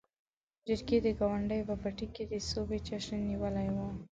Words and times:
چرګې 0.65 0.97
د 1.05 1.07
ګاونډي 1.19 1.61
په 1.69 1.75
پټي 1.81 2.07
کې 2.15 2.23
د 2.31 2.33
سوبې 2.49 2.77
جشن 2.87 3.17
نيولی 3.29 3.67
و. 3.75 3.77